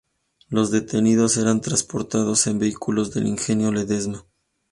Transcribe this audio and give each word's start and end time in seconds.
Los 0.49 0.71
detenidos 0.71 1.37
eran 1.37 1.61
transportados 1.61 2.47
en 2.47 2.57
vehículos 2.57 3.13
del 3.13 3.27
Ingenio 3.27 3.71
Ledesma. 3.71 4.25